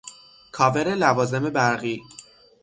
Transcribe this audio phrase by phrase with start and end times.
[0.51, 2.01] کاور لوازم برقی